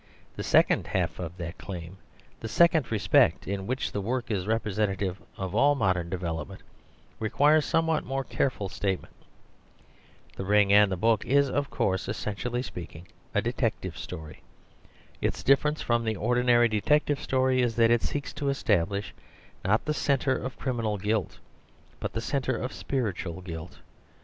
[0.35, 1.97] The second half of that claim,
[2.39, 6.63] the second respect in which the work is representative of all modern development,
[7.19, 9.13] requires somewhat more careful statement.
[10.35, 14.41] The Ring and the Book is of course, essentially speaking, a detective story.
[15.21, 19.13] Its difference from the ordinary detective story is that it seeks to establish,
[19.63, 21.37] not the centre of criminal guilt,
[21.99, 23.77] but the centre of spiritual guilt.